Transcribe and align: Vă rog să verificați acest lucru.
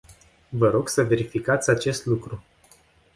Vă 0.49 0.69
rog 0.69 0.89
să 0.89 1.03
verificați 1.03 1.69
acest 1.69 2.05
lucru. 2.05 2.43